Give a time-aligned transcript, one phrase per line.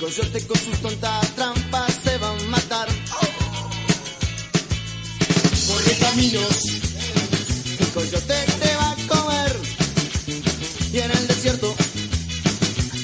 [0.00, 2.88] coyote con sus tontas trampas se van a matar.
[5.68, 6.64] Corre caminos,
[7.78, 9.56] el coyote te va a comer.
[10.92, 11.74] Y en el desierto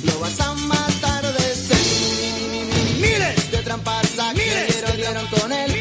[0.04, 2.98] lo vas a matar de sed.
[2.98, 5.72] Miles de trampas quien dieron con él.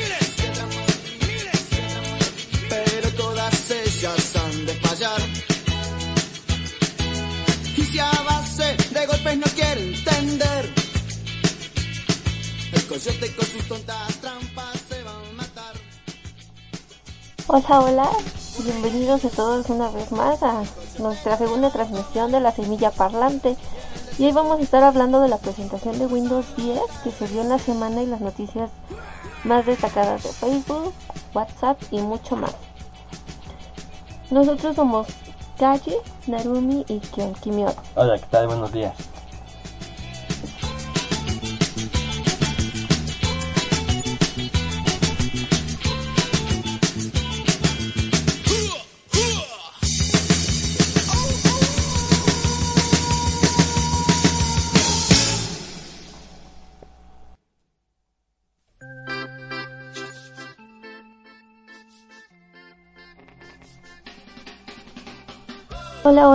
[2.70, 5.35] Pero todas ellas han de fallar.
[12.96, 15.76] Coyote con sus tontas trampas se va a matar.
[17.48, 18.10] Hola, hola,
[18.64, 20.64] bienvenidos a todos una vez más a
[21.00, 23.58] nuestra segunda transmisión de la semilla parlante.
[24.18, 27.42] Y hoy vamos a estar hablando de la presentación de Windows 10 que se dio
[27.42, 28.70] en la semana y las noticias
[29.44, 30.94] más destacadas de Facebook,
[31.34, 32.56] WhatsApp y mucho más.
[34.32, 35.08] Nosotros somos
[35.60, 35.96] Kaji,
[36.28, 37.76] Narumi y Kion Kimio.
[37.96, 38.48] Hola, ¿qué tal?
[38.48, 39.15] Buenos días.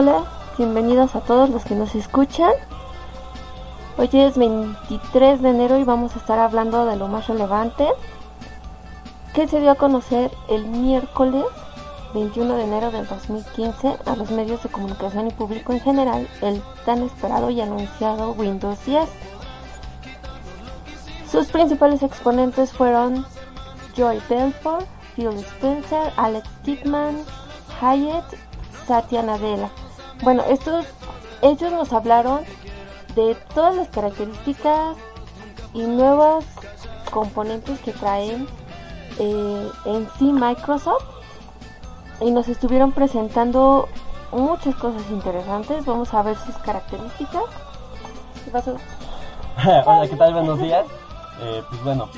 [0.03, 0.25] Hola,
[0.57, 2.53] bienvenidos a todos los que nos escuchan.
[3.99, 7.87] Hoy es 23 de enero y vamos a estar hablando de lo más relevante
[9.35, 11.45] que se dio a conocer el miércoles
[12.15, 16.63] 21 de enero del 2015 a los medios de comunicación y público en general el
[16.87, 19.07] tan esperado y anunciado Windows 10.
[21.31, 23.27] Sus principales exponentes fueron
[23.95, 27.19] Joy Belfort, Phil Spencer, Alex Kidman,
[27.83, 28.25] Hyatt
[28.87, 29.69] Satya Nadella.
[30.23, 30.87] Bueno, estos,
[31.43, 32.41] ellos nos hablaron
[33.15, 34.97] de todas las características
[35.73, 36.45] y nuevos
[37.11, 38.47] componentes que traen
[39.19, 41.05] eh, en sí Microsoft
[42.21, 43.89] y nos estuvieron presentando
[44.33, 45.85] muchas cosas interesantes.
[45.87, 47.45] Vamos a ver sus características.
[49.87, 50.35] Hola, ¿qué tal?
[50.35, 50.87] Buenos días.
[51.41, 52.09] Eh, pues bueno,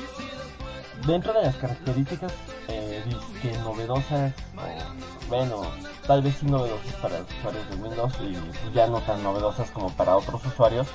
[1.05, 2.31] dentro de las características
[2.67, 3.03] eh,
[3.41, 5.61] que novedosas, o, bueno,
[6.07, 9.89] tal vez sí novedosas para los usuarios de Windows y ya no tan novedosas como
[9.91, 10.87] para otros usuarios,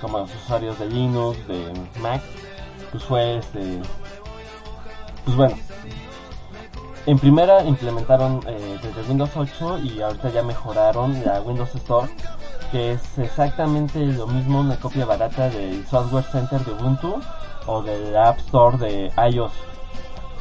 [0.00, 2.20] como los usuarios de Linux, de Mac,
[2.90, 3.80] pues fue este,
[5.24, 5.56] pues bueno,
[7.06, 12.08] en primera implementaron eh, desde Windows 8 y ahorita ya mejoraron la Windows Store,
[12.70, 17.20] que es exactamente lo mismo, una copia barata del Software Center de Ubuntu
[17.66, 19.52] o del App Store de iOS.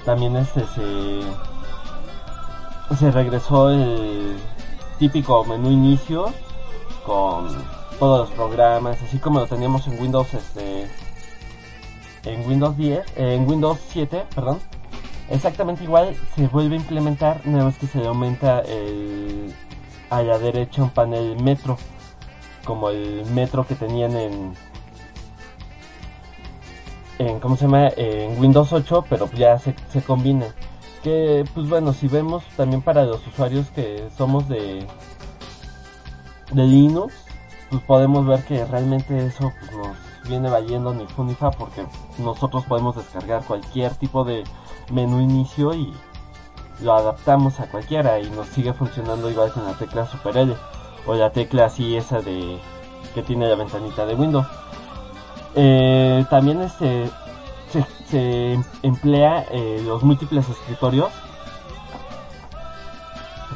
[0.06, 1.22] También este se
[2.96, 4.38] se regresó el
[5.00, 6.26] típico menú inicio
[7.06, 7.48] con
[7.98, 10.88] todos los programas, así como lo teníamos en Windows este
[12.26, 14.60] en Windows 10, en Windows 7, perdón.
[15.30, 19.54] Exactamente igual se vuelve a implementar, nada más que se le aumenta el
[20.10, 21.78] a la derecha un panel metro,
[22.66, 24.54] como el metro que tenían en
[27.42, 27.90] ¿cómo se llama?
[27.96, 30.48] en Windows 8, pero ya se, se combina
[31.04, 34.88] que pues bueno si vemos también para los usuarios que somos de
[36.52, 37.14] de Linux
[37.70, 39.98] pues podemos ver que realmente eso pues, nos
[40.30, 41.86] viene valiendo ni fu ni fa porque
[42.20, 44.46] nosotros podemos descargar cualquier tipo de
[44.92, 45.94] menú inicio y
[46.82, 50.56] lo adaptamos a cualquiera y nos sigue funcionando igual con la tecla Super L
[51.06, 52.60] o la tecla así esa de
[53.14, 54.48] que tiene la ventanita de Windows
[55.56, 57.10] eh, también este
[57.70, 61.12] se, se emplea eh, los múltiples escritorios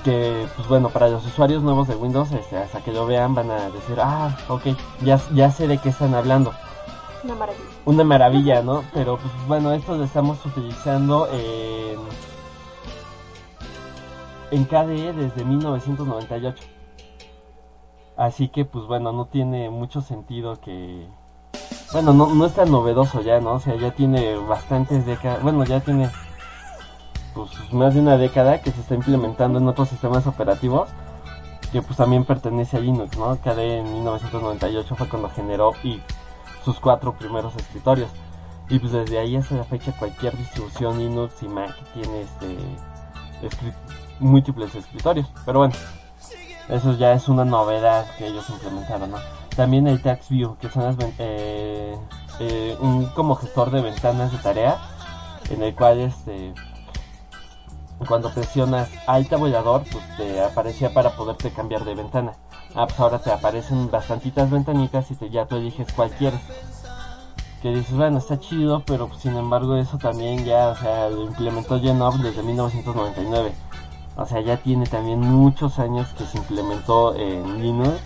[0.04, 3.52] que pues bueno para los usuarios nuevos de Windows este, hasta que lo vean van
[3.52, 4.68] a decir ah ok
[5.02, 6.54] ya, ya sé de qué están hablando
[7.24, 7.70] Una maravilla.
[7.86, 12.00] una maravilla no pero pues bueno esto lo estamos utilizando en
[14.52, 16.64] en KDE desde 1998
[18.16, 21.08] así que pues bueno no tiene mucho sentido que
[21.92, 23.54] bueno, no, no es tan novedoso ya, ¿no?
[23.54, 26.10] O sea, ya tiene bastantes décadas, bueno, ya tiene
[27.34, 30.90] pues más de una década que se está implementando en otros sistemas operativos
[31.72, 33.36] que pues también pertenece a Linux, ¿no?
[33.38, 36.02] KDE en 1998 fue cuando generó y
[36.64, 38.10] sus cuatro primeros escritorios.
[38.70, 42.58] Y pues desde ahí hasta la fecha cualquier distribución Linux y Mac tiene este
[44.20, 45.28] múltiples escritorios.
[45.46, 45.74] Pero bueno,
[46.70, 49.18] eso ya es una novedad que ellos implementaron, ¿no?
[49.56, 51.98] También el Tax View, que son las eh,
[52.40, 54.78] eh, un como gestor de ventanas de tarea,
[55.50, 56.54] en el cual este
[58.06, 62.34] cuando presionas Alt tabulador, pues te aparecía para poderte cambiar de ventana.
[62.76, 66.40] Ah, pues ahora te aparecen bastantitas ventanitas y te, ya tú eliges cualquiera.
[67.62, 71.24] Que dices, bueno, está chido, pero pues, sin embargo eso también ya, o sea, lo
[71.24, 73.52] implementó Genov desde 1999.
[74.18, 78.00] O sea, ya tiene también muchos años que se implementó en Linux.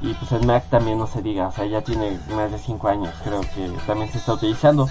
[0.00, 2.88] Y pues en Mac también no se diga, o sea, ya tiene más de 5
[2.88, 4.86] años, creo que también se está utilizando.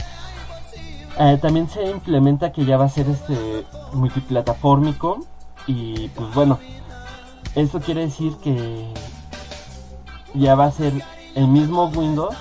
[1.17, 5.19] Eh, también se implementa que ya va a ser este multiplataformico
[5.67, 6.59] y pues bueno,
[7.53, 8.85] esto quiere decir que
[10.33, 10.91] ya va a ser
[11.35, 12.35] el mismo Windows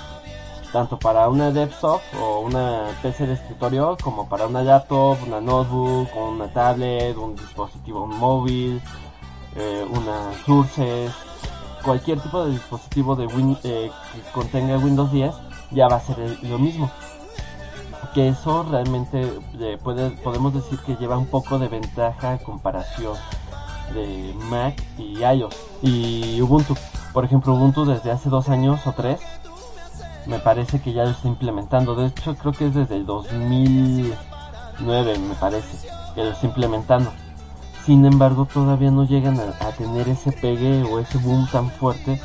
[0.74, 6.08] tanto para una desktop o una PC de escritorio como para una laptop, una notebook,
[6.16, 8.82] una tablet, un dispositivo móvil,
[9.54, 11.12] eh, una Surface,
[11.84, 15.32] cualquier tipo de dispositivo de Win eh, que contenga Windows 10
[15.70, 16.90] ya va a ser lo mismo
[18.12, 19.30] que eso realmente
[19.60, 19.78] eh,
[20.24, 23.16] podemos decir que lleva un poco de ventaja en comparación
[23.92, 26.76] de Mac y iOS y Ubuntu.
[27.12, 29.20] Por ejemplo, Ubuntu desde hace dos años o tres
[30.26, 31.94] me parece que ya lo está implementando.
[31.94, 37.12] De hecho, creo que es desde el 2009, me parece, que lo está implementando.
[37.84, 42.20] Sin embargo, todavía no llegan a, tener ese pegue o ese boom tan fuerte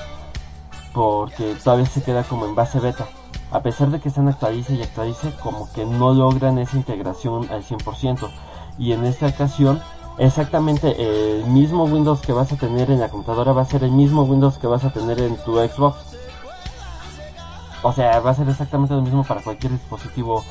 [0.94, 3.06] porque todavía se queda como en base beta
[3.52, 7.64] a pesar de que están actualice y actualice, como que no logran esa integración al
[7.64, 8.30] 100%.
[8.78, 9.82] Y en esta ocasión,
[10.18, 13.92] exactamente el mismo Windows que vas a tener en la computadora va a ser el
[13.92, 16.09] mismo Windows que vas a tener en tu Xbox.
[17.82, 20.44] O sea, va a ser exactamente lo mismo para cualquier dispositivo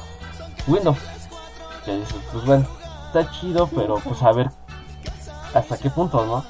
[0.66, 0.98] Windows.
[1.84, 2.66] Que dices, pues bueno,
[3.06, 4.50] está chido, pero pues a ver
[5.54, 6.44] hasta qué punto, ¿no?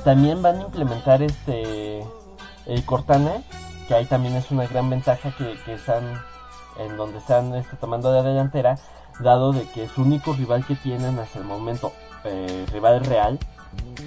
[0.00, 2.04] También van a implementar este
[2.66, 3.42] el Cortana
[3.86, 6.20] que ahí también es una gran ventaja que, están
[6.78, 8.78] en donde están este, tomando de delantera,
[9.20, 11.92] dado de que su único rival que tienen hasta el momento,
[12.24, 13.38] eh, rival real,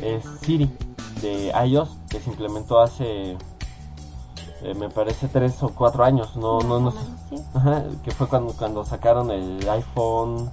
[0.01, 0.71] es Siri
[1.21, 3.37] de iOS, que se implementó hace,
[4.63, 6.99] eh, me parece, tres o cuatro años, no, no, no sé,
[8.03, 10.49] que fue cuando, cuando sacaron el iPhone,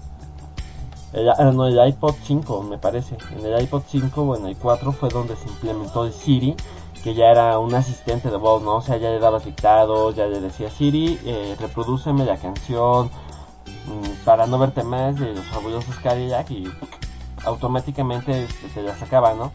[1.14, 4.56] el, ah, no, el iPod 5, me parece, en el iPod 5 o en el
[4.56, 6.56] 4 fue donde se implementó el Siri,
[7.02, 8.76] que ya era un asistente de voz, ¿no?
[8.76, 13.10] O sea, ya le dabas dictados, ya le decía Siri, eh, reprodúceme la canción
[13.86, 16.64] mm, para no verte más de los fabulosos Cadillac y
[17.44, 19.52] automáticamente te la sacaba, ¿no?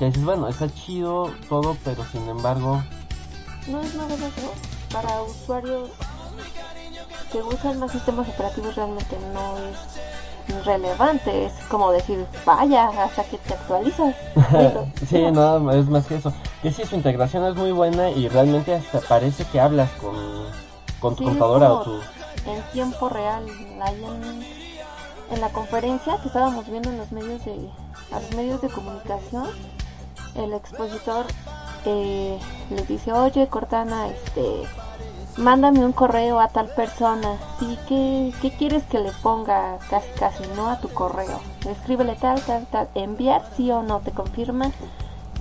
[0.00, 2.82] Que dices, bueno, está chido todo, pero sin embargo...
[3.68, 4.50] No es novedoso
[4.90, 5.90] para usuarios
[7.30, 13.36] que usan más sistemas operativos realmente no es relevante, es como decir, vaya, hasta que
[13.36, 14.16] te actualizas.
[15.06, 16.32] sí, no, es más que eso.
[16.62, 20.16] Que sí, su integración es muy buena y realmente hasta parece que hablas con,
[20.98, 22.00] con tu computadora o tu...
[22.46, 23.44] En tiempo real,
[23.82, 27.68] ahí en, en, la conferencia que estábamos viendo en los medios de,
[28.12, 29.44] a los medios de comunicación,
[30.34, 31.26] el expositor
[31.84, 32.38] eh,
[32.70, 34.66] le dice, oye Cortana, este
[35.36, 37.38] mándame un correo a tal persona.
[37.58, 39.78] Sí, ¿qué, ¿qué quieres que le ponga?
[39.88, 41.40] Casi, casi, no a tu correo.
[41.68, 42.88] Escríbele tal, tal, tal.
[42.94, 44.70] Enviar, sí o no, te confirma.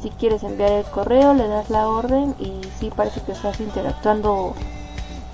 [0.01, 4.53] Si quieres enviar el correo, le das la orden y sí parece que estás interactuando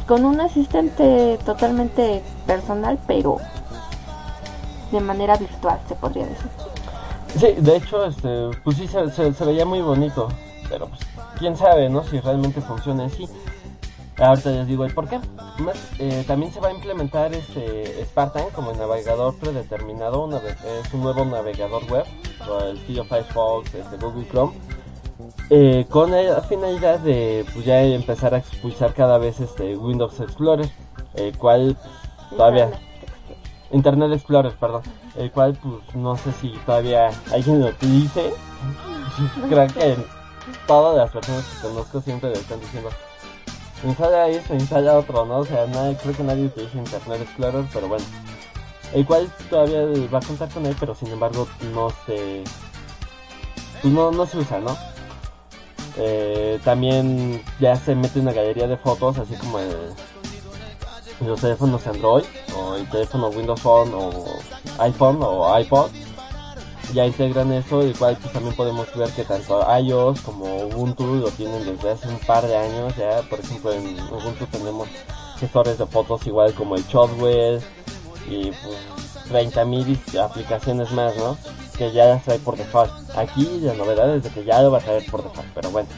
[0.08, 3.38] con un asistente totalmente personal, pero
[4.92, 6.50] de manera virtual, se podría decir.
[7.40, 10.30] Sí, de hecho, este, pues sí, se, se, veía muy bonito,
[10.70, 11.02] pero pues,
[11.38, 12.04] quién sabe, ¿no?
[12.04, 13.28] Si realmente funciona así.
[14.18, 15.20] Ahorita les digo el por qué.
[16.00, 21.84] Eh, también se va a implementar este Spartan como navegador predeterminado, es un nuevo navegador
[21.92, 22.06] web,
[22.70, 24.54] el estilo Firefox, este Google Chrome,
[25.50, 30.70] eh, con la finalidad de pues, ya empezar a expulsar cada vez este Windows Explorer,
[31.16, 31.76] el cual
[32.30, 32.72] todavía
[33.72, 34.84] Internet Explorer, perdón,
[35.18, 38.34] el cual pues no sé si todavía alguien lo utilice.
[39.50, 39.98] Creo que
[40.68, 42.90] todas las personas que conozco siempre le están diciendo
[43.84, 45.40] instala esto, instala otro, ¿no?
[45.40, 45.66] O sea,
[46.02, 48.06] creo que nadie utiliza Internet Explorer, pero bueno.
[48.94, 49.82] El cual todavía
[50.14, 52.44] va a contar con él, pero sin embargo no se...
[53.82, 54.76] Pues no, no se usa, ¿no?
[55.98, 59.94] Eh, también ya se mete una galería de fotos, así como el,
[61.22, 62.26] los teléfonos Android,
[62.58, 64.12] o el teléfono Windows Phone, o
[64.80, 65.90] iPhone, o iPod
[66.94, 71.66] ya integran eso, igual pues también podemos ver que tanto iOS como Ubuntu lo tienen
[71.66, 74.88] desde hace un par de años, ya por ejemplo en Ubuntu tenemos
[75.40, 77.62] gestores de fotos igual como el Shotwell
[78.30, 78.78] y pues
[79.30, 81.38] 30.000 aplicaciones más, ¿no?
[81.78, 82.92] Que ya las trae por default.
[83.18, 85.90] Aquí la novedad es de que ya lo va a traer por default, pero bueno,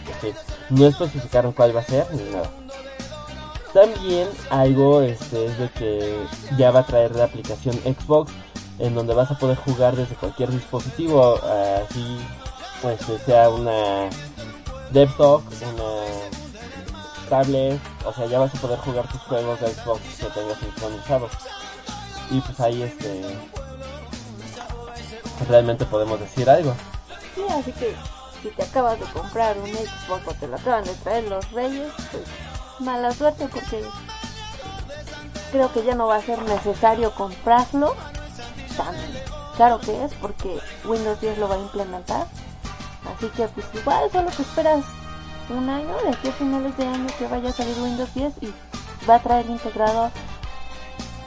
[0.70, 2.50] no especificaron cuál va a ser ni nada.
[3.74, 6.26] También algo este, es de que
[6.58, 8.32] ya va a traer la aplicación Xbox
[8.80, 11.40] en donde vas a poder jugar desde cualquier dispositivo,
[11.84, 12.20] así
[12.82, 14.10] pues sea una
[14.92, 15.42] desktop,
[15.74, 16.04] una
[17.30, 21.32] tablet, o sea ya vas a poder jugar tus juegos de Xbox que tengas sincronizados.
[22.30, 23.22] Y pues ahí este
[25.48, 26.74] realmente podemos decir algo.
[27.36, 27.96] Sí, así que
[28.42, 31.92] si te acabas de comprar un Xbox o te lo acaban de traer los reyes,
[32.12, 32.24] pues
[32.80, 33.84] mala suerte porque
[35.52, 37.96] creo que ya no va a ser necesario comprarlo
[38.76, 38.96] tan
[39.56, 42.28] claro que es porque Windows 10 lo va a implementar.
[43.16, 44.86] Así que pues igual solo que esperas
[45.50, 48.54] un año, de aquí a finales de año que vaya a salir Windows 10 y
[49.10, 50.12] va a traer integrado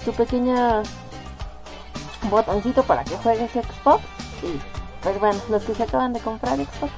[0.05, 0.83] su pequeña
[2.31, 4.03] botoncito para que juegues Xbox
[4.43, 4.61] y
[5.03, 6.93] pues bueno, los que se acaban de comprar Xbox,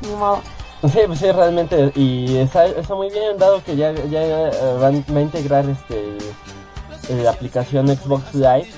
[0.00, 0.42] ni modo.
[0.92, 4.88] Sí, pues sí, realmente, y está, está muy bien, dado que ya, ya eh, va
[4.88, 6.18] a integrar este
[7.08, 8.68] eh, la aplicación Xbox Live,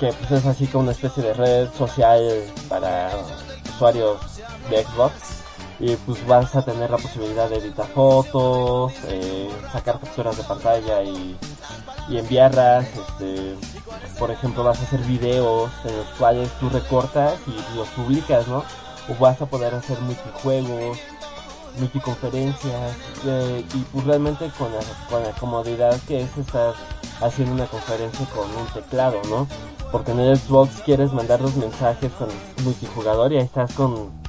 [0.00, 2.20] que pues es así como una especie de red social
[2.68, 3.10] para
[3.74, 4.18] usuarios
[4.70, 5.12] de Xbox,
[5.78, 11.02] y pues vas a tener la posibilidad de editar fotos, eh, sacar capturas de pantalla
[11.02, 11.36] y,
[12.08, 13.56] y enviarlas, este,
[14.18, 18.64] por ejemplo vas a hacer videos en los cuales tú recortas y los publicas, ¿no?
[19.08, 20.98] O vas a poder hacer multijuegos,
[21.78, 22.96] multiconferencias
[23.26, 24.80] eh, y pues realmente con la,
[25.10, 26.74] con la comodidad que es estar
[27.20, 29.46] haciendo una conferencia con un teclado, ¿no?
[29.90, 34.24] Porque en el Xbox quieres mandar los mensajes con el multijugador y ahí estás con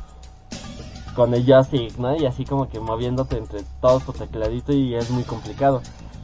[1.15, 2.15] con el joystick, ¿no?
[2.15, 5.81] Y así como que moviéndote entre todo tu tecladito y es muy complicado.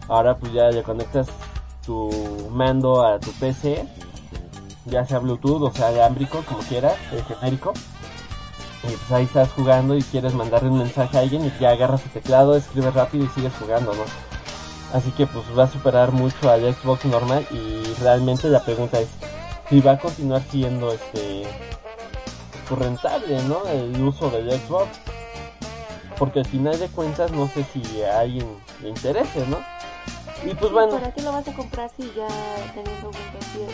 [0.07, 1.27] Ahora pues ya le conectas
[1.85, 2.09] tu
[2.51, 3.87] mando a tu PC,
[4.85, 7.73] ya sea Bluetooth o sea alámbrico, como quieras, el genérico.
[8.83, 12.01] Y pues ahí estás jugando y quieres mandarle un mensaje a alguien y ya agarras
[12.01, 14.03] tu teclado, escribes rápido y sigues jugando, ¿no?
[14.93, 19.09] Así que pues va a superar mucho al Xbox normal y realmente la pregunta es
[19.69, 21.43] si va a continuar siendo este
[22.67, 23.65] pues, rentable, ¿no?
[23.67, 24.89] El uso del Xbox.
[26.17, 28.47] Porque al final de cuentas no sé si a alguien
[28.81, 29.57] le interese, ¿no?
[30.43, 32.27] Y pues bueno, ¿Para qué lo vas a comprar si ya
[32.73, 33.69] teniendo 10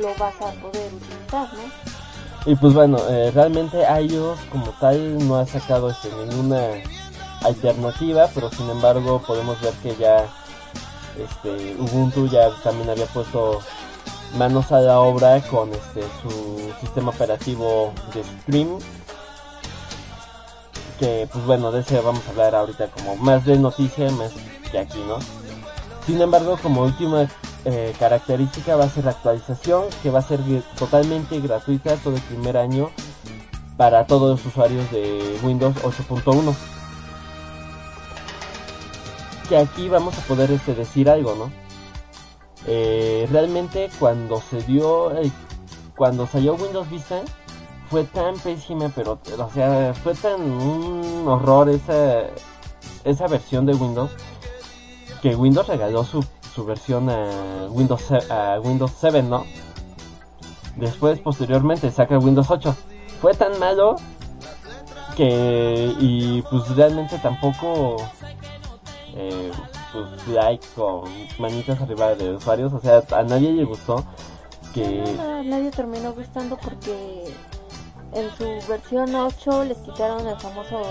[0.00, 1.91] lo vas a poder utilizar, no?
[2.44, 6.82] Y pues bueno, eh, realmente iOS como tal no ha sacado este, ninguna
[7.44, 10.26] alternativa, pero sin embargo podemos ver que ya
[11.18, 13.60] este, Ubuntu ya también había puesto
[14.36, 18.78] manos a la obra con este su sistema operativo de Scream.
[20.98, 24.32] Que pues bueno, de ese vamos a hablar ahorita como más de noticia, más
[24.70, 25.18] que aquí, ¿no?
[26.06, 27.28] Sin embargo, como última
[27.64, 30.40] eh, característica va a ser la actualización que va a ser
[30.76, 32.90] totalmente gratuita todo el primer año
[33.76, 36.54] para todos los usuarios de Windows 8.1
[39.48, 41.50] que aquí vamos a poder este, decir algo no
[42.66, 45.12] Eh, realmente cuando se dio
[45.96, 47.22] cuando salió Windows Vista
[47.90, 52.26] fue tan pésima pero o sea fue tan un horror esa
[53.04, 54.12] esa versión de Windows
[55.22, 59.44] que Windows regaló su, su versión a Windows, a Windows 7, ¿no?
[60.76, 62.76] Después, posteriormente, saca Windows 8.
[63.20, 63.96] Fue tan malo
[65.16, 67.96] que, y pues realmente tampoco,
[69.14, 69.50] eh,
[69.92, 71.04] pues like con
[71.38, 74.04] manitas arriba de usuarios, o sea, a nadie le gustó
[74.74, 75.04] que...
[75.44, 77.32] Nadie terminó gustando porque
[78.12, 80.82] en su versión 8 les quitaron el famoso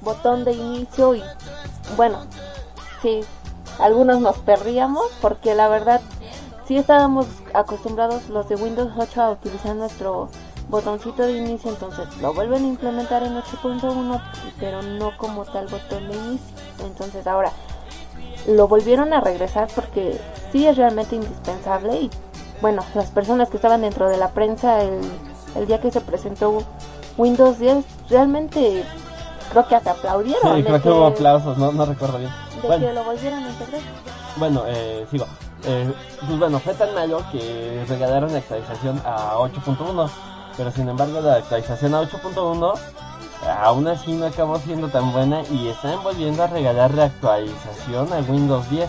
[0.00, 1.22] botón de inicio y
[1.96, 2.20] bueno,
[3.00, 3.20] sí,
[3.82, 6.00] algunos nos perdíamos porque la verdad
[6.66, 10.28] sí estábamos acostumbrados los de Windows 8 a utilizar nuestro
[10.68, 14.22] botoncito de inicio, entonces lo vuelven a implementar en 8.1,
[14.58, 16.56] pero no como tal botón de inicio.
[16.86, 17.52] Entonces ahora
[18.46, 20.18] lo volvieron a regresar porque
[20.50, 22.10] sí es realmente indispensable y
[22.60, 25.00] bueno, las personas que estaban dentro de la prensa el,
[25.56, 26.62] el día que se presentó
[27.18, 28.84] Windows 10 realmente
[29.50, 32.30] creo que hasta aplaudieron Sí, creo que hubo aplausos, no, no recuerdo bien.
[32.62, 32.86] De Bueno.
[32.86, 33.80] que lo volvieran a integrar.
[34.36, 35.26] Bueno, eh, sigo.
[35.64, 35.92] Eh,
[36.26, 40.10] pues bueno, fue tan malo que regalaron la actualización a 8.1.
[40.56, 42.74] Pero sin embargo, la actualización a 8.1
[43.46, 48.18] aún así no acabó siendo tan buena y están volviendo a regalar la actualización a
[48.20, 48.88] Windows 10.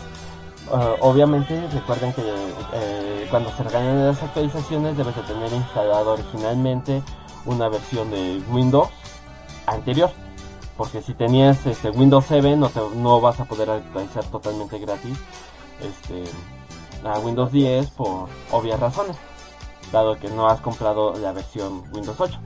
[0.71, 2.21] Uh, obviamente recuerden que
[2.73, 7.03] eh, cuando se regalan las actualizaciones debes de tener instalado originalmente
[7.45, 8.89] una versión de Windows
[9.67, 10.11] anterior.
[10.77, 15.17] Porque si tenías este Windows 7 no, te- no vas a poder actualizar totalmente gratis
[15.81, 16.23] este,
[17.07, 19.15] a Windows 10 por obvias razones.
[19.91, 22.39] Dado que no has comprado la versión Windows 8.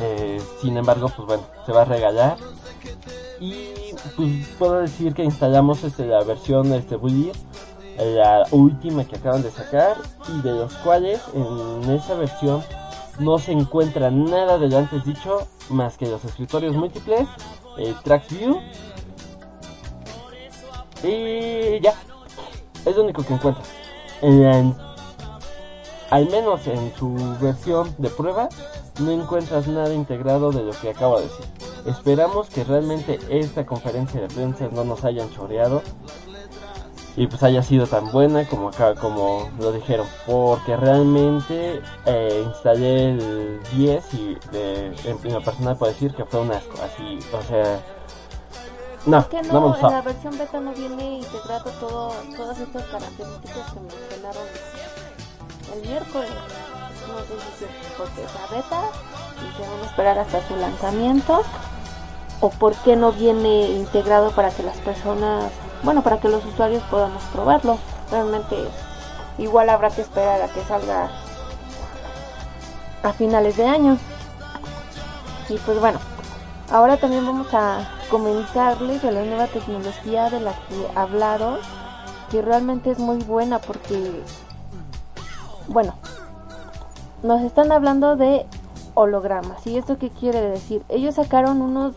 [0.00, 2.36] Eh, sin embargo, pues bueno, se va a regalar.
[3.40, 3.70] y
[4.16, 6.96] pues puedo decir que instalamos este, la versión este,
[7.98, 9.96] la última que acaban de sacar
[10.28, 12.62] y de los cuales en esa versión
[13.18, 17.28] no se encuentra nada de lo antes dicho más que los escritorios múltiples,
[17.78, 18.60] el track view
[21.02, 21.94] y ya,
[22.84, 23.62] es lo único que encuentra.
[26.10, 28.48] al menos en su versión de prueba
[29.00, 31.46] no encuentras nada integrado de lo que acabo de decir.
[31.86, 35.82] Esperamos que realmente esta conferencia de prensa no nos hayan choreado
[37.16, 43.10] y pues haya sido tan buena como acá, como lo dijeron, porque realmente eh, instalé
[43.10, 47.42] el 10 y de, en, lo personal puedo decir que fue un asco, así, o
[47.42, 47.80] sea,
[49.06, 53.72] no, que no, no en la versión beta no viene integrado todo, todas estas características
[53.72, 54.42] que mencionaron
[55.74, 56.30] el miércoles.
[57.06, 58.82] No sé si porque es la beta
[59.36, 61.42] y se van a esperar hasta su lanzamiento
[62.40, 65.50] o por qué no viene integrado para que las personas,
[65.82, 67.78] bueno, para que los usuarios podamos probarlo.
[68.10, 68.56] Realmente
[69.38, 71.10] igual habrá que esperar a que salga
[73.02, 73.98] a finales de año.
[75.48, 75.98] Y pues bueno,
[76.70, 81.58] ahora también vamos a comentarles de la nueva tecnología de la que hablaron,
[82.30, 84.22] que realmente es muy buena porque,
[85.68, 85.94] bueno,
[87.22, 88.46] nos están hablando de
[88.94, 89.66] hologramas.
[89.66, 90.82] ¿Y esto qué quiere decir?
[90.88, 91.94] Ellos sacaron unos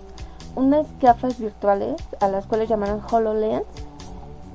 [0.59, 3.63] unas gafas virtuales a las cuales llamaron HoloLens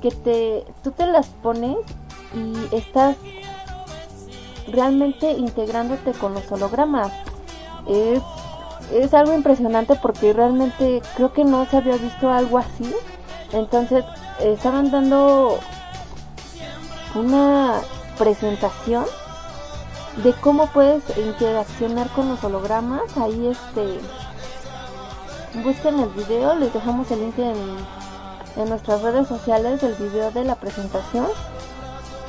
[0.02, 1.78] que te tú te las pones
[2.34, 3.16] y estás
[4.68, 7.10] realmente integrándote con los hologramas.
[7.88, 8.22] Es,
[8.92, 12.94] es algo impresionante porque realmente creo que no se había visto algo así.
[13.52, 14.04] Entonces
[14.40, 15.58] estaban dando
[17.14, 17.80] una
[18.18, 19.04] presentación
[20.22, 23.16] de cómo puedes interaccionar con los hologramas.
[23.16, 24.00] Ahí este
[25.62, 27.54] busquen el video, les dejamos el link en,
[28.56, 31.26] en nuestras redes sociales del video de la presentación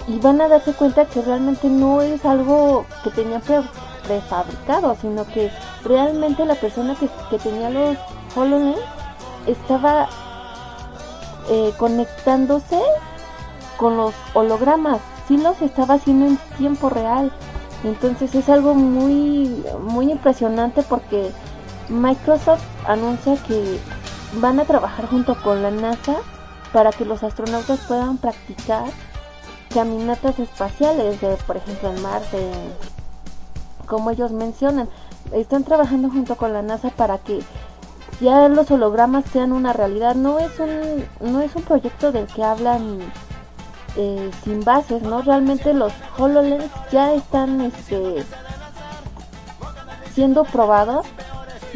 [0.07, 3.41] y van a darse cuenta que realmente no es algo que tenían
[4.03, 5.51] prefabricado, sino que
[5.83, 7.97] realmente la persona que, que tenía los
[8.35, 8.79] HoloLens
[9.47, 10.07] estaba
[11.49, 12.79] eh, conectándose
[13.77, 17.31] con los hologramas, sí los estaba haciendo en tiempo real.
[17.83, 21.31] Entonces es algo muy, muy impresionante porque
[21.89, 23.79] Microsoft anuncia que
[24.33, 26.15] van a trabajar junto con la NASA
[26.73, 28.85] para que los astronautas puedan practicar
[29.73, 32.51] caminatas espaciales, por ejemplo en Marte,
[33.85, 34.89] como ellos mencionan.
[35.31, 37.41] Están trabajando junto con la NASA para que
[38.21, 40.15] ya los hologramas sean una realidad.
[40.15, 42.99] No es un, no es un proyecto del que hablan
[43.95, 45.21] eh, sin bases, ¿no?
[45.21, 48.23] Realmente los HoloLens ya están este,
[50.13, 51.05] siendo probados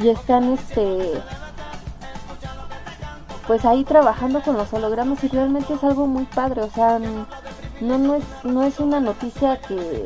[0.01, 1.21] y están este
[3.47, 7.97] pues ahí trabajando con los hologramas y realmente es algo muy padre, o sea, no,
[7.97, 10.05] no, es, no es una noticia que,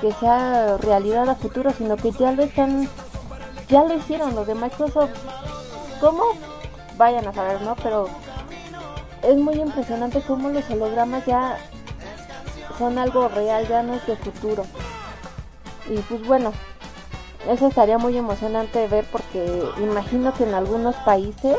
[0.00, 2.88] que sea realidad a futuro, sino que ya lo están,
[3.68, 5.10] ya lo hicieron los de Microsoft.
[6.00, 6.22] ¿Cómo?
[6.96, 7.76] Vayan a saber, ¿no?
[7.76, 8.08] Pero
[9.22, 11.58] es muy impresionante cómo los hologramas ya
[12.78, 14.64] son algo real, ya no es de futuro.
[15.90, 16.50] Y pues bueno,
[17.48, 21.56] eso estaría muy emocionante ver porque imagino que en algunos países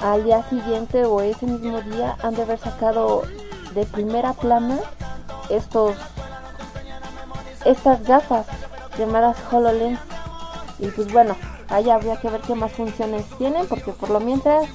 [0.00, 3.22] al día siguiente o ese mismo día han de haber sacado
[3.74, 4.78] de primera plana
[5.48, 5.96] estos
[7.64, 8.46] estas gafas
[8.98, 10.00] llamadas HoloLens.
[10.78, 11.36] Y pues bueno
[11.68, 14.68] ahí habría que ver qué más funciones tienen porque por lo mientras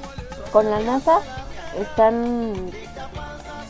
[0.52, 1.20] con la NASA
[1.78, 2.72] están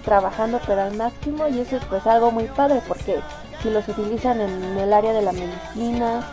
[0.05, 3.19] trabajando pero al máximo y eso es pues algo muy padre porque
[3.61, 6.25] si los utilizan en el área de la medicina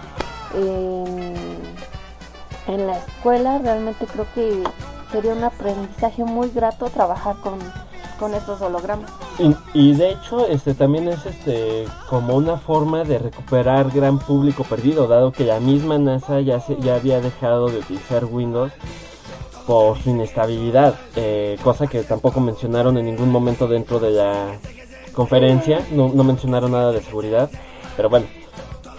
[2.67, 4.63] en, la escuela realmente creo que
[5.11, 7.59] sería un aprendizaje muy grato trabajar con,
[8.35, 9.11] estos hologramas.
[9.75, 15.07] Y, de hecho, este también es este como una forma de recuperar gran público perdido,
[15.07, 18.73] dado que la misma NASA ya se, ya había dejado de utilizar Windows
[19.67, 24.59] por su inestabilidad, eh, cosa que tampoco mencionaron en ningún momento dentro de la
[25.17, 27.51] conferencia, no, no mencionaron nada de seguridad,
[27.97, 28.27] pero bueno,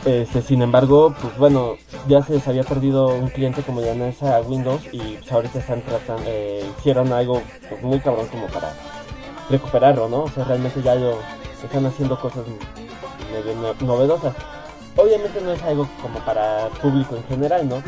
[0.03, 1.75] este, sin embargo, pues bueno,
[2.07, 5.81] ya se les había perdido un cliente como ya a Windows y pues ahorita están
[5.83, 8.73] tratando, eh, hicieron algo pues, muy cabrón como para
[9.49, 10.23] recuperarlo, ¿no?
[10.23, 11.17] O sea, realmente ya lo
[11.63, 12.43] están haciendo cosas
[13.31, 14.33] medio novedosas.
[14.95, 17.83] Obviamente no es algo como para público en general, ¿no?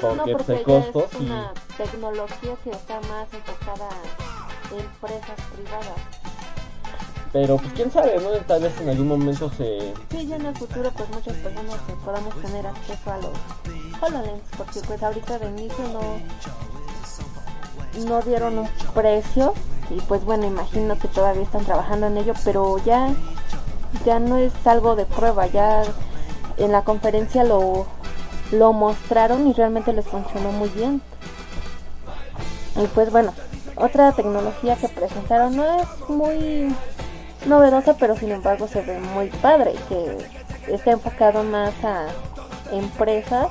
[0.00, 3.88] Porque, pues, el costo es una tecnología que está más enfocada
[4.72, 6.21] en empresas privadas.
[7.32, 8.30] Pero pues quién sabe, ¿no?
[8.46, 9.94] Tal vez en algún momento se...
[10.10, 13.32] Sí, ya en el futuro pues muchas personas podamos tener acceso a los
[14.02, 16.20] HoloLens, porque pues ahorita de inicio no,
[18.06, 19.54] no dieron un precio
[19.88, 23.14] y pues bueno, imagino que todavía están trabajando en ello, pero ya
[24.04, 25.82] ya no es algo de prueba, ya
[26.58, 27.86] en la conferencia lo
[28.50, 31.00] lo mostraron y realmente les funcionó muy bien.
[32.76, 33.32] Y pues bueno,
[33.76, 36.74] otra tecnología que presentaron no es muy
[37.46, 40.16] novedosa, pero sin embargo se ve muy padre, que
[40.72, 42.06] está enfocado más a
[42.72, 43.48] empresas,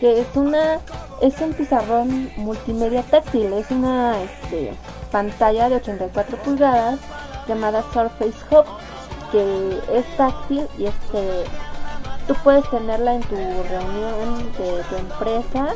[0.00, 0.80] que es una
[1.20, 4.72] es un pizarrón multimedia táctil, es una este,
[5.10, 7.00] pantalla de 84 pulgadas
[7.48, 8.64] llamada Surface Hub,
[9.32, 11.44] que es táctil y este
[12.28, 15.74] tú puedes tenerla en tu reunión de tu empresa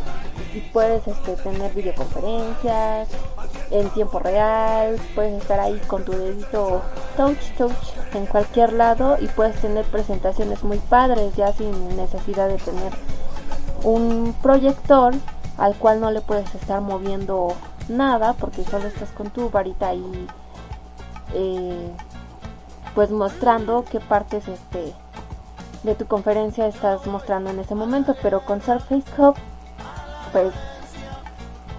[0.55, 3.09] y puedes este, tener videoconferencias
[3.73, 6.83] en tiempo real, puedes estar ahí con tu dedito
[7.17, 7.73] touch touch
[8.15, 12.93] en cualquier lado y puedes tener presentaciones muy padres ya sin necesidad de tener
[13.83, 15.15] un proyector
[15.59, 17.55] al cual no le puedes estar moviendo
[17.89, 20.27] nada porque solo estás con tu varita ahí
[21.35, 21.91] eh,
[22.95, 24.93] pues mostrando qué partes este
[25.83, 29.35] de tu conferencia estás mostrando en ese momento, pero con Surface Hub,
[30.31, 30.53] pues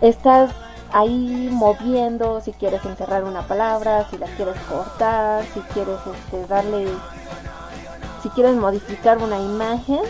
[0.01, 0.51] estás
[0.93, 6.88] ahí moviendo si quieres encerrar una palabra, si la quieres cortar, si quieres este, darle,
[8.21, 10.01] si quieres modificar una imagen,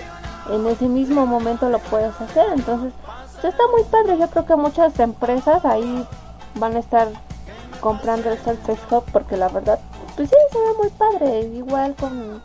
[0.51, 2.45] en ese mismo momento lo puedes hacer.
[2.53, 2.93] Entonces,
[3.37, 4.17] está muy padre.
[4.19, 6.05] Yo creo que muchas empresas ahí
[6.55, 7.07] van a estar
[7.79, 9.79] comprando el Surface Hub porque la verdad,
[10.15, 11.39] pues sí, se ve muy padre.
[11.55, 12.41] Igual con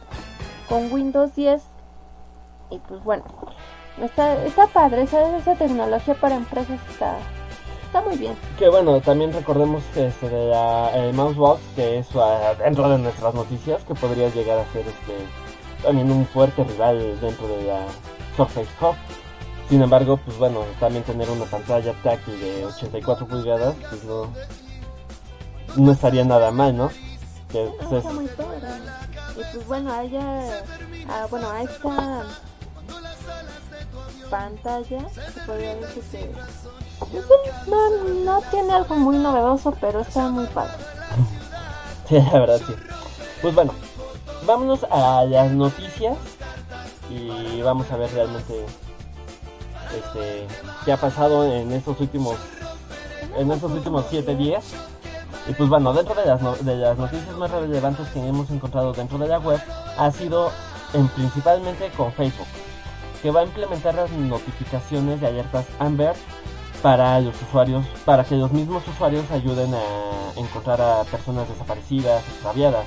[0.69, 1.63] con Windows 10
[2.71, 3.25] y pues bueno
[4.03, 7.17] está, está padre esa, esa tecnología para empresas está
[7.89, 8.37] está muy bien.
[8.59, 12.21] Que bueno también recordemos que este de la el Mousebox que es uh,
[12.63, 15.15] dentro de nuestras noticias que podría llegar a ser este
[15.83, 17.87] también un fuerte rival dentro de la
[18.37, 18.95] Surface Hub.
[19.71, 24.33] Sin embargo pues bueno también tener una pantalla táctil de 84 pulgadas pues no
[25.77, 26.91] no estaría nada mal no
[27.51, 28.69] que pues, está muy padre.
[29.33, 30.63] Y pues bueno, a ella,
[31.09, 32.25] a, bueno, a esta
[34.29, 36.31] pantalla, se podría decir que
[37.67, 40.73] no, no tiene algo muy novedoso, pero está muy padre.
[42.09, 42.75] Sí, la verdad sí.
[43.43, 43.73] Pues bueno,
[44.47, 46.17] vámonos a las noticias
[47.11, 48.65] y vamos a ver realmente
[49.97, 50.47] este
[50.85, 52.37] qué ha pasado en estos últimos
[53.37, 54.65] en estos últimos siete días
[55.49, 59.17] y pues bueno, dentro de las, de las noticias más relevantes que hemos encontrado dentro
[59.17, 59.59] de la web
[59.97, 60.51] ha sido
[60.93, 62.47] en, principalmente con Facebook,
[63.23, 66.15] que va a implementar las notificaciones de alertas Amber
[66.83, 72.87] para los usuarios, para que los mismos usuarios ayuden a encontrar a personas desaparecidas, extraviadas.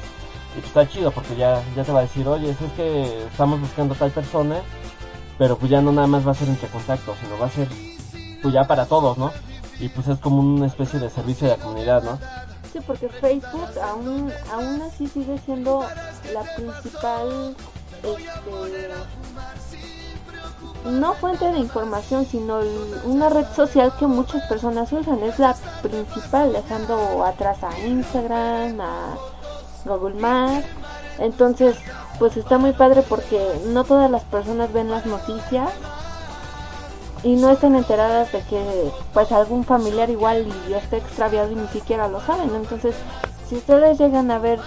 [0.52, 3.60] Y pues está chido porque ya, ya te va a decir, oye, es que estamos
[3.60, 4.58] buscando tal persona,
[5.38, 7.68] pero pues ya no nada más va a ser entre contactos, sino va a ser
[8.42, 9.32] pues ya para todos, ¿no?
[9.80, 12.20] Y pues es como una especie de servicio de la comunidad, ¿no?
[12.72, 15.86] Sí, porque Facebook aún, aún así sigue siendo
[16.34, 17.56] la principal,
[18.04, 18.88] este,
[20.86, 22.60] no fuente de información, sino
[23.06, 25.22] una red social que muchas personas usan.
[25.24, 29.16] Es la principal, dejando atrás a Instagram, a
[29.86, 30.66] Google Maps.
[31.20, 31.78] Entonces,
[32.20, 35.72] pues está muy padre porque no todas las personas ven las noticias
[37.24, 41.68] y no estén enteradas de que pues algún familiar igual y esté extraviado y ni
[41.68, 42.56] siquiera lo saben.
[42.56, 42.96] Entonces,
[43.48, 44.60] si ustedes llegan a ver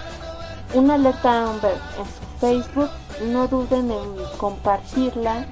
[0.73, 2.89] una alerta en su Facebook,
[3.31, 5.47] no duden en compartirla,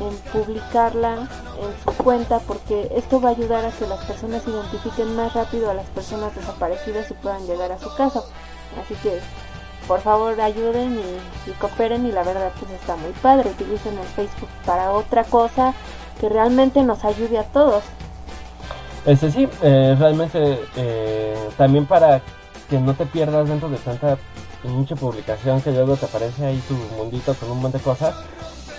[0.00, 1.28] en publicarla
[1.60, 5.70] en su cuenta, porque esto va a ayudar a que las personas identifiquen más rápido
[5.70, 8.22] a las personas desaparecidas y puedan llegar a su casa.
[8.82, 9.20] Así que
[9.86, 11.00] por favor ayuden
[11.46, 13.50] y, cooperen y la verdad pues está muy padre.
[13.50, 15.74] Utilicen el Facebook para otra cosa
[16.20, 17.82] que realmente nos ayude a todos.
[19.04, 22.22] Este sí, eh, realmente eh, también para
[22.70, 24.16] que no te pierdas dentro de tanta
[24.64, 28.14] mucha publicación que luego te aparece ahí tu mundito con un montón de cosas.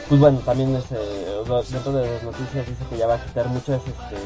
[0.09, 3.47] Pues bueno, también es, eh, dentro de las noticias dice que ya va a quitar
[3.47, 4.17] muchas este,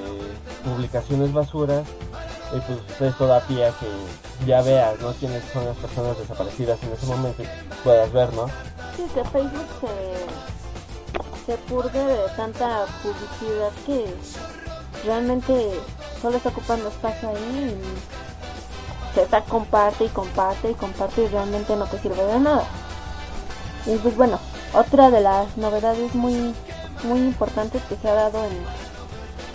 [0.63, 1.87] publicaciones basuras
[2.55, 3.87] y pues esto da pie a que
[4.45, 5.11] ya veas, ¿no?
[5.13, 7.47] Quiénes son las personas desaparecidas en ese momento y
[7.83, 8.47] puedas ver, ¿no?
[8.95, 10.57] Sí, que Facebook se
[11.47, 14.05] se purgue de tanta publicidad que
[15.05, 15.79] realmente
[16.21, 21.73] solo está ocupando espacio ahí y se está comparte y comparte y comparte y realmente
[21.77, 22.65] no te sirve de nada.
[23.85, 24.37] Y pues bueno,
[24.73, 26.53] otra de las novedades muy
[27.03, 28.51] muy importantes que se ha dado en,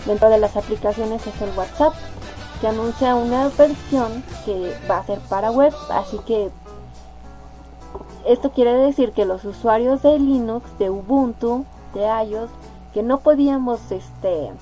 [0.06, 1.94] dentro de las aplicaciones es el WhatsApp,
[2.60, 6.50] que anuncia una versión que va a ser para web, así que
[8.26, 12.50] esto quiere decir que los usuarios de Linux, de Ubuntu, de iOS
[12.94, 14.52] que no podíamos este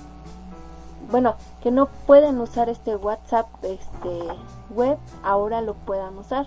[1.11, 4.21] bueno, que no pueden usar este WhatsApp este
[4.71, 6.47] web, ahora lo puedan usar.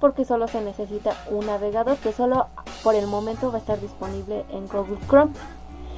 [0.00, 2.46] Porque solo se necesita un navegador que solo
[2.82, 5.32] por el momento va a estar disponible en Google Chrome.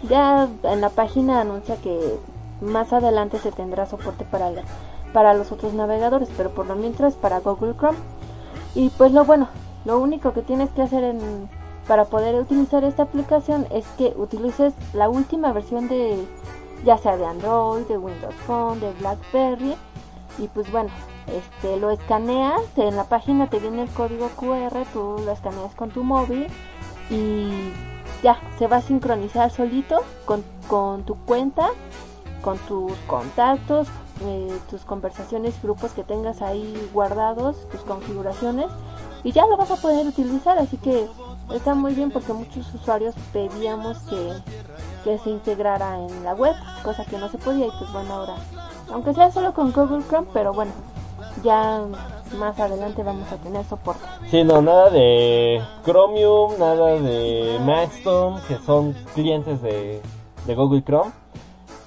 [0.09, 2.19] Ya en la página anuncia que
[2.61, 4.51] más adelante se tendrá soporte para,
[5.13, 7.99] para los otros navegadores, pero por lo mientras para Google Chrome.
[8.75, 9.49] Y pues lo bueno,
[9.85, 11.49] lo único que tienes que hacer en,
[11.87, 16.25] para poder utilizar esta aplicación es que utilices la última versión de
[16.85, 19.77] ya sea de Android, de Windows Phone, de BlackBerry
[20.39, 20.91] y pues bueno,
[21.31, 25.91] este lo escaneas, en la página te viene el código QR, tú lo escaneas con
[25.91, 26.47] tu móvil
[27.11, 27.73] y
[28.23, 31.71] ya se va a sincronizar solito con, tu cuenta,
[32.43, 33.89] con tus contactos,
[34.23, 38.67] eh, tus conversaciones, grupos que tengas ahí guardados, tus configuraciones
[39.25, 41.07] y ya lo vas a poder utilizar, así que
[41.55, 43.99] está muy bien porque muchos usuarios pedíamos
[45.05, 48.37] que se integrara en la web, cosa que no se podía y pues bueno ahora,
[48.93, 50.73] aunque sea solo con Google Chrome, pero bueno,
[51.43, 51.85] ya
[52.39, 54.03] más adelante vamos a tener soporte.
[54.31, 60.01] Sí, no, nada de Chromium, nada de Maxstorm, que son clientes de,
[60.47, 61.13] de Google Chrome.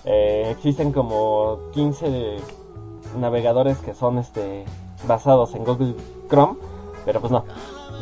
[0.05, 2.37] Eh, existen como 15
[3.17, 4.65] navegadores que son este
[5.07, 5.95] basados en Google
[6.29, 6.57] Chrome,
[7.05, 7.45] pero pues no,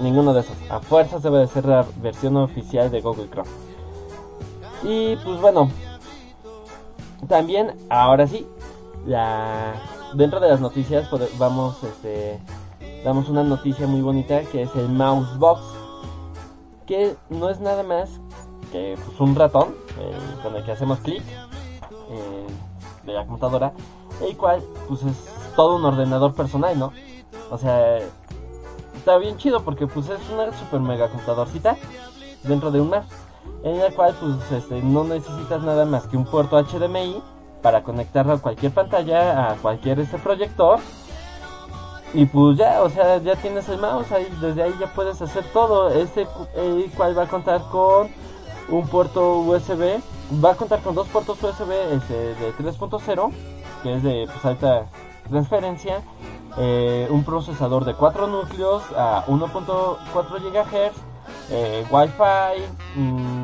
[0.01, 0.55] ninguno de esos.
[0.69, 3.49] A fuerzas debe de ser la versión oficial de Google Chrome.
[4.83, 5.69] Y pues bueno,
[7.27, 8.47] también ahora sí,
[9.05, 9.73] la
[10.13, 12.39] dentro de las noticias vamos este
[13.03, 15.61] damos una noticia muy bonita que es el mouse box
[16.85, 18.09] que no es nada más
[18.71, 21.23] que pues, un ratón eh, con el que hacemos clic
[22.09, 22.47] eh,
[23.05, 23.73] de la computadora
[24.21, 25.15] el cual pues es
[25.55, 26.91] todo un ordenador personal no
[27.49, 27.97] o sea
[28.95, 31.77] está bien chido porque pues es una super mega computadorcita
[32.43, 33.05] dentro de un mouse
[33.63, 37.21] en el cual pues este, no necesitas nada más que un puerto HDMI
[37.61, 40.79] para conectarlo a cualquier pantalla, a cualquier este proyector.
[42.13, 45.45] Y pues ya, o sea, ya tienes el mouse ahí, desde ahí ya puedes hacer
[45.53, 45.89] todo.
[45.89, 48.09] Este el cual va a contar con
[48.69, 50.01] un puerto USB,
[50.43, 53.31] va a contar con dos puertos USB este, de 3.0,
[53.83, 54.87] que es de pues, alta
[55.29, 56.01] transferencia,
[56.57, 60.93] eh, un procesador de 4 núcleos a 1.4 GHz,
[61.51, 63.40] eh, Wi-Fi, mm,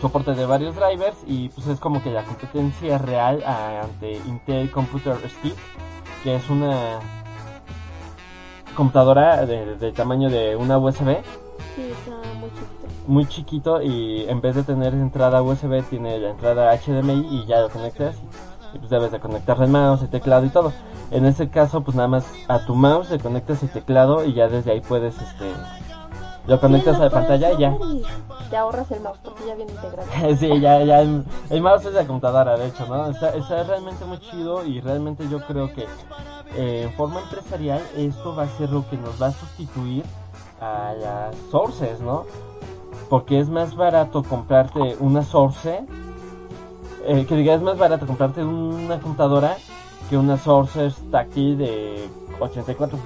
[0.00, 5.16] soporte de varios drivers y pues es como que la competencia real ante Intel Computer
[5.28, 5.56] Stick,
[6.22, 7.00] que es una
[8.74, 11.16] computadora de, tamaño de una USB.
[11.74, 13.04] Sí, está muy chiquito.
[13.06, 17.60] Muy chiquito y en vez de tener entrada USB tiene la entrada HDMI y ya
[17.60, 18.16] lo conectas
[18.74, 20.72] y pues debes de conectar el mouse, el teclado y todo.
[21.10, 24.48] En este caso pues nada más a tu mouse le conectas el teclado y ya
[24.48, 25.52] desde ahí puedes este
[26.48, 27.76] lo conectas a la pantalla y ya.
[28.48, 30.08] te ahorras el mouse porque ya viene integrado.
[30.38, 31.00] sí, ya, ya.
[31.02, 33.10] El, mouse es de computadora, de hecho, ¿no?
[33.10, 35.86] Está, está realmente muy chido y realmente yo creo que
[36.56, 40.04] eh, en forma empresarial esto va a ser lo que nos va a sustituir
[40.58, 42.24] a las sources, ¿no?
[43.10, 45.84] Porque es más barato comprarte una source,
[47.04, 49.58] eh, que diga, es más barato comprarte una computadora
[50.08, 52.08] que una source táctil de
[52.40, 52.98] 84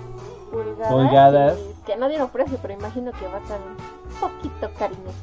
[0.89, 5.19] pulgadas que no dieron precio, pero imagino que va a ser un poquito cariñoso.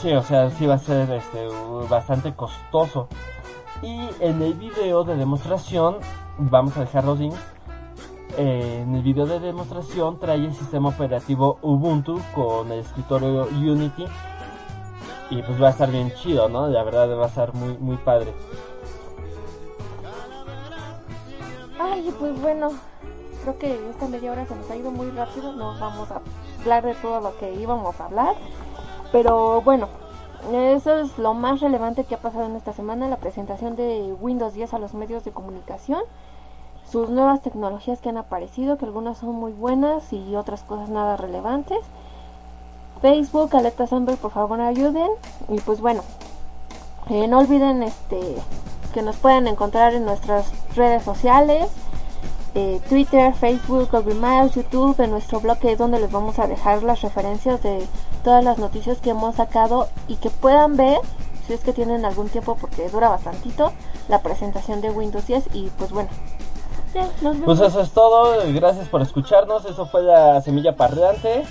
[0.00, 1.48] Sí, o sea, sí va a ser este,
[1.88, 3.08] bastante costoso.
[3.82, 5.98] Y en el video de demostración,
[6.38, 7.38] vamos a dejar los links.
[8.36, 14.06] Eh, en el video de demostración trae el sistema operativo Ubuntu con el escritorio Unity.
[15.30, 16.68] Y pues va a estar bien chido, ¿no?
[16.68, 18.32] La verdad va a estar muy, muy padre.
[21.78, 22.70] Ay, pues bueno,
[23.54, 26.20] creo que esta media hora se nos ha ido muy rápido, no vamos a
[26.60, 28.34] hablar de todo lo que íbamos a hablar,
[29.10, 29.88] pero bueno,
[30.52, 34.52] eso es lo más relevante que ha pasado en esta semana, la presentación de Windows
[34.52, 36.02] 10 a los medios de comunicación,
[36.90, 41.16] sus nuevas tecnologías que han aparecido, que algunas son muy buenas y otras cosas nada
[41.16, 41.80] relevantes.
[43.02, 45.10] Facebook, Alerta Samber, por favor ayuden.
[45.50, 46.00] Y pues bueno,
[47.10, 48.36] eh, no olviden este
[48.94, 51.70] que nos pueden encontrar en nuestras redes sociales.
[52.54, 56.82] Eh, Twitter, Facebook, Google Mail, YouTube, en nuestro blog es donde les vamos a dejar
[56.82, 57.86] las referencias de
[58.24, 60.98] todas las noticias que hemos sacado y que puedan ver,
[61.46, 63.72] si es que tienen algún tiempo porque dura bastantito,
[64.08, 66.08] la presentación de Windows 10 y pues bueno.
[67.44, 71.44] pues eso es todo, gracias por escucharnos, eso fue la semilla parlante.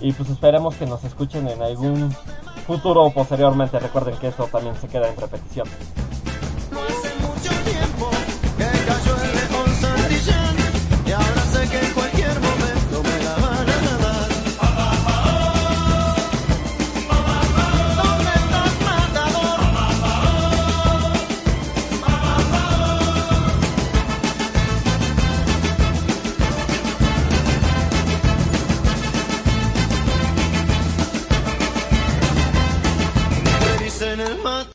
[0.00, 2.14] Y pues esperemos que nos escuchen en algún
[2.66, 5.68] futuro posteriormente, recuerden que eso también se queda en repetición.